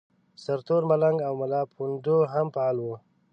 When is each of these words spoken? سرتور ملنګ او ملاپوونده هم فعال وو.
سرتور 0.43 0.81
ملنګ 0.91 1.17
او 1.27 1.33
ملاپوونده 1.41 2.15
هم 2.33 2.47
فعال 2.55 2.77
وو. 2.81 2.95